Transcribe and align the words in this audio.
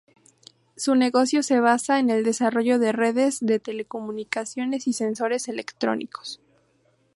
Su 0.77 0.95
negocio 0.95 1.43
se 1.43 1.59
basa 1.59 1.99
en 1.99 2.09
el 2.09 2.23
desarrollo 2.23 2.79
de 2.79 2.91
redes 2.91 3.37
de 3.39 3.59
telecomunicaciones 3.59 4.87
y 4.87 4.93
sensores 4.93 5.47
electrónicos. 5.47 6.41